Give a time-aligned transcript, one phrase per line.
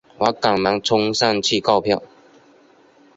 [0.17, 2.01] 我赶忙冲上去购票